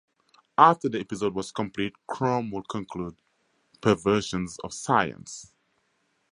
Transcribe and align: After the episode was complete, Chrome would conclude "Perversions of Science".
After 0.57 0.89
the 0.89 0.99
episode 0.99 1.35
was 1.35 1.51
complete, 1.51 1.93
Chrome 2.07 2.49
would 2.49 2.67
conclude 2.67 3.17
"Perversions 3.81 4.57
of 4.63 4.73
Science". 4.73 5.53